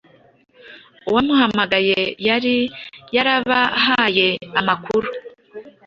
uwamuhamagaye 1.09 1.99
yari 2.27 2.55
yarabahaye 3.15 4.27
amakuru 4.59 5.07